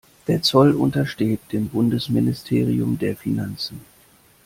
Der 0.27 0.41
Zoll 0.41 0.71
untersteht 0.71 1.41
dem 1.51 1.69
Bundesministerium 1.69 2.97
der 2.97 3.15
Finanzen. 3.15 3.81